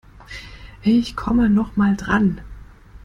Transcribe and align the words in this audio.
Ich 0.81 1.15
komme 1.15 1.47
noch 1.51 1.75
mal 1.75 1.95
dran. 1.95 2.41